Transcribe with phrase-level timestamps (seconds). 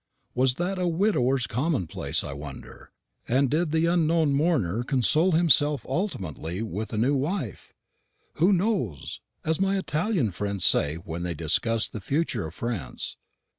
[0.33, 2.89] Was that a widower's commonplace, I wonder,
[3.27, 7.75] and did the unknown mourner console himself ultimately with a new wife?
[8.37, 9.21] Who knows?
[9.45, 13.15] as my Italian friends say when they discuss the future of France.